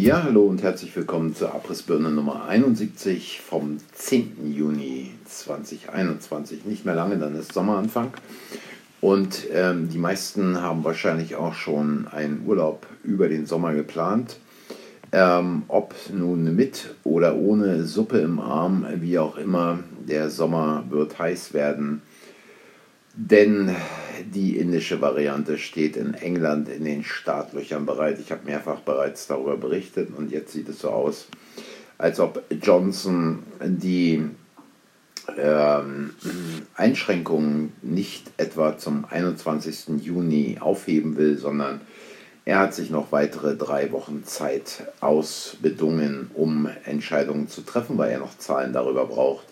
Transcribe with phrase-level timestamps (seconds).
[0.00, 4.54] Ja, hallo und herzlich willkommen zur Abrissbirne Nummer 71 vom 10.
[4.54, 6.64] Juni 2021.
[6.66, 8.12] Nicht mehr lange, dann ist Sommeranfang.
[9.00, 14.36] Und ähm, die meisten haben wahrscheinlich auch schon einen Urlaub über den Sommer geplant.
[15.10, 21.18] Ähm, ob nun mit oder ohne Suppe im Arm, wie auch immer, der Sommer wird
[21.18, 22.02] heiß werden.
[23.16, 23.74] Denn
[24.24, 28.18] die indische Variante steht in England in den Startlöchern bereit.
[28.20, 31.28] Ich habe mehrfach bereits darüber berichtet und jetzt sieht es so aus,
[31.98, 34.24] als ob Johnson die
[35.36, 36.10] ähm,
[36.74, 40.02] Einschränkungen nicht etwa zum 21.
[40.02, 41.80] Juni aufheben will, sondern
[42.44, 48.20] er hat sich noch weitere drei Wochen Zeit ausbedungen, um Entscheidungen zu treffen, weil er
[48.20, 49.44] noch Zahlen darüber braucht,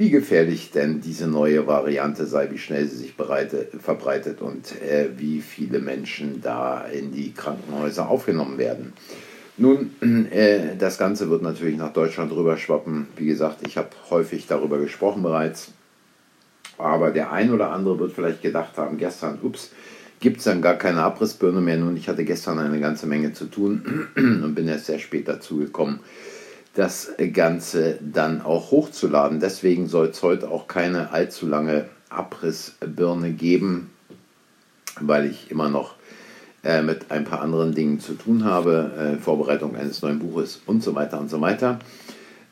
[0.00, 5.10] wie gefährlich denn diese neue Variante sei, wie schnell sie sich bereite, verbreitet und äh,
[5.18, 8.94] wie viele Menschen da in die Krankenhäuser aufgenommen werden.
[9.58, 9.90] Nun,
[10.30, 13.08] äh, das Ganze wird natürlich nach Deutschland rüberschwappen.
[13.18, 15.72] Wie gesagt, ich habe häufig darüber gesprochen bereits.
[16.78, 19.70] Aber der ein oder andere wird vielleicht gedacht haben, gestern, ups,
[20.18, 21.76] gibt es dann gar keine Abrissbirne mehr.
[21.76, 25.58] Nun, ich hatte gestern eine ganze Menge zu tun und bin erst sehr spät dazu
[25.58, 26.00] gekommen,
[26.74, 29.40] das Ganze dann auch hochzuladen.
[29.40, 33.90] Deswegen soll es heute auch keine allzu lange Abrissbirne geben,
[35.00, 35.94] weil ich immer noch
[36.62, 40.82] äh, mit ein paar anderen Dingen zu tun habe, äh, Vorbereitung eines neuen Buches und
[40.82, 41.78] so weiter und so weiter.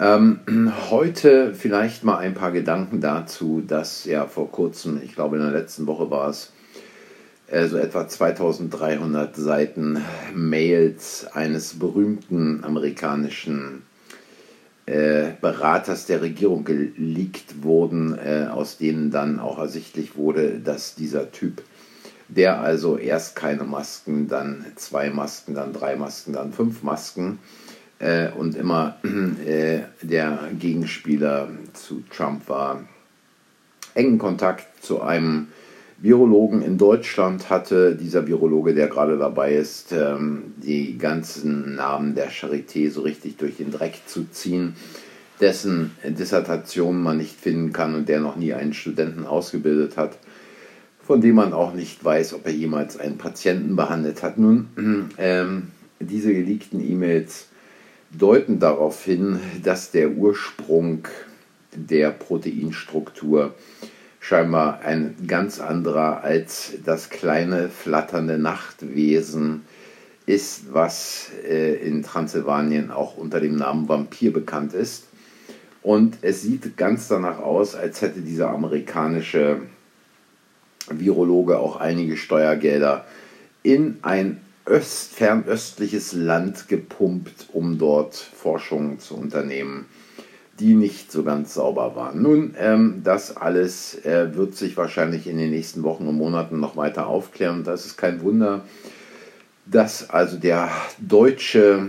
[0.00, 0.40] Ähm,
[0.90, 5.52] heute vielleicht mal ein paar Gedanken dazu, dass ja vor kurzem, ich glaube in der
[5.52, 6.52] letzten Woche war es,
[7.46, 10.02] äh, so etwa 2300 Seiten
[10.34, 13.82] Mails eines berühmten amerikanischen
[15.40, 21.62] Beraters der Regierung geleakt wurden, äh, aus denen dann auch ersichtlich wurde, dass dieser Typ,
[22.28, 27.38] der also erst keine Masken, dann zwei Masken, dann drei Masken, dann fünf Masken
[27.98, 28.96] äh, und immer
[29.46, 32.82] äh, der Gegenspieler zu Trump war,
[33.94, 35.48] engen Kontakt zu einem
[36.02, 42.28] Virologen in Deutschland hatte dieser Virologe, der gerade dabei ist, ähm, die ganzen Namen der
[42.28, 44.74] Charité so richtig durch den Dreck zu ziehen,
[45.40, 50.18] dessen Dissertation man nicht finden kann und der noch nie einen Studenten ausgebildet hat,
[51.04, 54.38] von dem man auch nicht weiß, ob er jemals einen Patienten behandelt hat.
[54.38, 55.68] Nun, ähm,
[56.00, 57.46] diese geleakten E-Mails
[58.10, 61.06] deuten darauf hin, dass der Ursprung
[61.76, 63.54] der Proteinstruktur
[64.22, 69.64] scheinbar ein ganz anderer als das kleine flatternde Nachtwesen
[70.26, 75.08] ist, was äh, in Transsilvanien auch unter dem Namen Vampir bekannt ist.
[75.82, 79.62] Und es sieht ganz danach aus, als hätte dieser amerikanische
[80.88, 83.04] Virologe auch einige Steuergelder
[83.64, 89.86] in ein öst, fernöstliches Land gepumpt, um dort Forschungen zu unternehmen
[90.60, 92.22] die nicht so ganz sauber waren.
[92.22, 96.76] Nun, ähm, das alles äh, wird sich wahrscheinlich in den nächsten Wochen und Monaten noch
[96.76, 97.64] weiter aufklären.
[97.64, 98.64] Das ist kein Wunder,
[99.66, 101.88] dass also der deutsche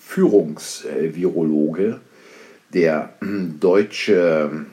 [0.00, 2.00] Führungsvirologe,
[2.74, 3.14] der
[3.60, 4.66] deutsche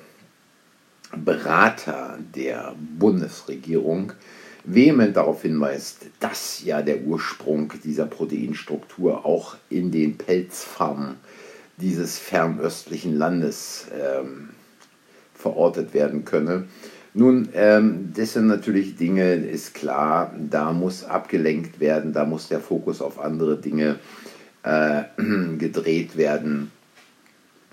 [1.15, 4.11] Berater der Bundesregierung,
[4.65, 11.15] vehement darauf hinweist, dass ja der Ursprung dieser Proteinstruktur auch in den Pelzfarmen
[11.77, 14.49] dieses fernöstlichen Landes ähm,
[15.33, 16.65] verortet werden könne.
[17.13, 22.59] Nun, ähm, das sind natürlich Dinge, ist klar, da muss abgelenkt werden, da muss der
[22.59, 23.99] Fokus auf andere Dinge
[24.63, 25.03] äh,
[25.57, 26.71] gedreht werden.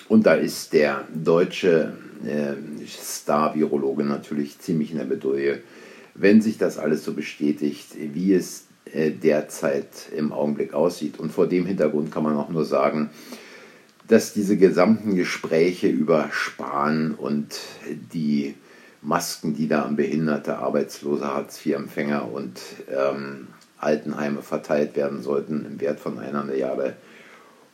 [0.08, 1.92] Und da ist der deutsche
[2.24, 5.62] äh, Star-Virologe natürlich ziemlich in der Bedouille,
[6.14, 11.18] wenn sich das alles so bestätigt, wie es äh, derzeit im Augenblick aussieht.
[11.18, 13.10] Und vor dem Hintergrund kann man auch nur sagen,
[14.12, 17.58] dass diese gesamten Gespräche über Spahn und
[18.12, 18.54] die
[19.00, 22.60] Masken, die da an behinderte, arbeitslose Hartz-IV-Empfänger und
[22.90, 23.46] ähm,
[23.78, 26.94] Altenheime verteilt werden sollten im Wert von einer Milliarde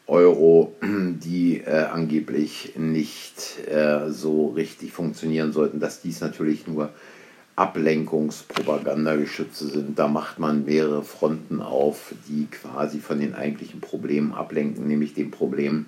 [0.06, 6.90] Euro, die äh, angeblich nicht äh, so richtig funktionieren sollten, dass dies natürlich nur
[7.56, 9.98] Ablenkungspropagandageschütze sind.
[9.98, 15.32] Da macht man mehrere Fronten auf, die quasi von den eigentlichen Problemen ablenken, nämlich dem
[15.32, 15.86] Problem,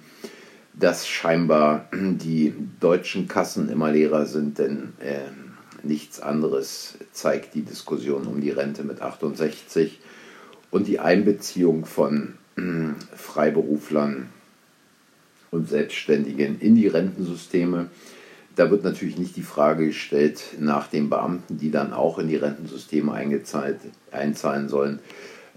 [0.73, 5.21] dass scheinbar die deutschen Kassen immer leerer sind, denn äh,
[5.83, 10.01] nichts anderes zeigt die Diskussion um die Rente mit 68
[10.71, 12.63] und die Einbeziehung von äh,
[13.17, 14.29] Freiberuflern
[15.51, 17.91] und Selbstständigen in die Rentensysteme.
[18.57, 22.37] Da wird natürlich nicht die Frage gestellt nach den Beamten, die dann auch in die
[22.37, 23.79] Rentensysteme eingezahlt,
[24.13, 25.01] einzahlen sollen,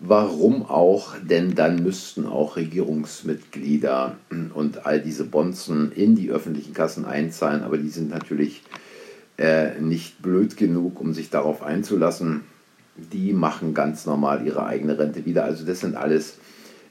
[0.06, 1.14] Warum auch?
[1.22, 4.18] Denn dann müssten auch Regierungsmitglieder
[4.54, 8.64] und all diese Bonzen in die öffentlichen Kassen einzahlen, aber die sind natürlich
[9.38, 12.42] äh, nicht blöd genug, um sich darauf einzulassen.
[12.98, 15.46] Die machen ganz normal ihre eigene Rente wieder.
[15.46, 16.38] Also das sind alles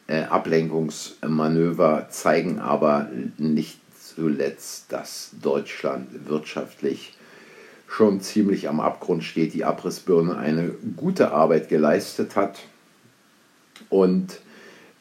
[0.07, 7.13] äh, Ablenkungsmanöver, zeigen aber nicht zuletzt, dass Deutschland wirtschaftlich
[7.87, 12.61] schon ziemlich am Abgrund steht, die Abrissbirne eine gute Arbeit geleistet hat
[13.91, 14.41] und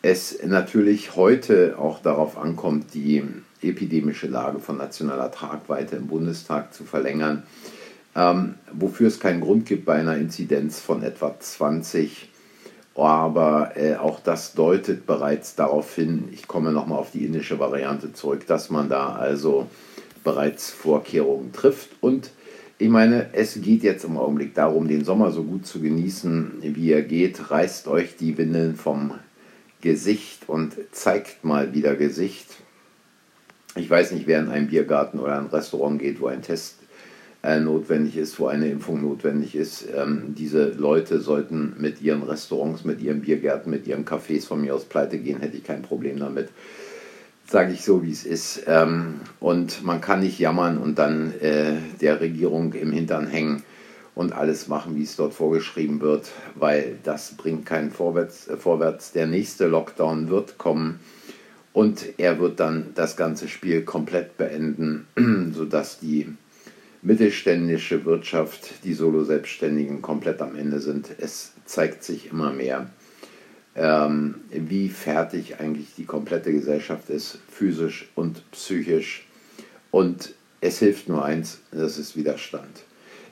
[0.01, 3.23] es natürlich heute auch darauf ankommt, die
[3.61, 7.43] epidemische Lage von nationaler Tragweite im Bundestag zu verlängern,
[8.15, 12.29] ähm, wofür es keinen Grund gibt bei einer Inzidenz von etwa 20.
[12.95, 18.11] Aber äh, auch das deutet bereits darauf hin, ich komme nochmal auf die indische Variante
[18.11, 19.67] zurück, dass man da also
[20.23, 21.89] bereits Vorkehrungen trifft.
[22.01, 22.31] Und
[22.81, 26.91] ich meine, es geht jetzt im Augenblick darum, den Sommer so gut zu genießen, wie
[26.91, 27.51] er geht.
[27.51, 29.13] Reißt euch die Windeln vom
[29.81, 32.47] Gesicht und zeigt mal wieder Gesicht.
[33.75, 36.77] Ich weiß nicht, wer in einen Biergarten oder ein Restaurant geht, wo ein Test
[37.43, 39.85] äh, notwendig ist, wo eine Impfung notwendig ist.
[39.95, 44.73] Ähm, diese Leute sollten mit ihren Restaurants, mit ihren Biergärten, mit ihren Cafés von mir
[44.73, 46.49] aus pleite gehen, hätte ich kein Problem damit
[47.51, 48.63] sage ich so, wie es ist.
[48.65, 53.63] Ähm, und man kann nicht jammern und dann äh, der Regierung im Hintern hängen
[54.15, 58.47] und alles machen, wie es dort vorgeschrieben wird, weil das bringt keinen Vorwärts.
[58.47, 59.11] Äh, vorwärts.
[59.11, 61.01] Der nächste Lockdown wird kommen
[61.73, 65.07] und er wird dann das ganze Spiel komplett beenden,
[65.53, 66.27] sodass die
[67.01, 71.09] mittelständische Wirtschaft, die Solo-Selbstständigen komplett am Ende sind.
[71.17, 72.89] Es zeigt sich immer mehr
[73.75, 79.27] ähm, wie fertig eigentlich die komplette Gesellschaft ist, physisch und psychisch.
[79.91, 82.83] Und es hilft nur eins, das ist Widerstand.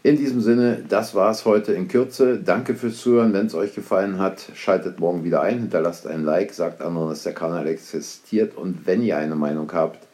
[0.01, 2.39] In diesem Sinne, das war es heute in Kürze.
[2.39, 3.33] Danke fürs Zuhören.
[3.33, 7.23] Wenn es euch gefallen hat, schaltet morgen wieder ein, hinterlasst ein Like, sagt anderen, dass
[7.23, 8.55] der Kanal existiert.
[8.55, 10.07] Und wenn ihr eine Meinung habt,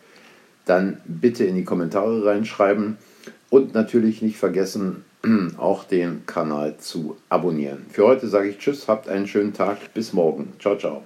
[0.65, 2.97] dann bitte in die Kommentare reinschreiben.
[3.51, 5.05] Und natürlich nicht vergessen,
[5.57, 7.85] auch den Kanal zu abonnieren.
[7.89, 10.53] Für heute sage ich Tschüss, habt einen schönen Tag, bis morgen.
[10.59, 11.03] Ciao, ciao.